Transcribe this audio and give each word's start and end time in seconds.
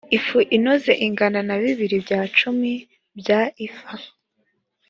ifu 0.17 0.37
inoze 0.57 0.91
ingana 1.05 1.39
na 1.47 1.55
bibiri 1.61 1.97
bya 2.05 2.21
cumi 2.37 2.73
bya 3.19 3.41
efa 3.65 3.95